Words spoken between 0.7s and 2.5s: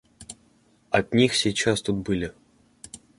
От них сейчас тут были.